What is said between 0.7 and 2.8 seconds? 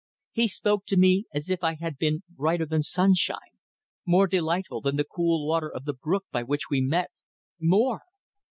to me as if I had been brighter than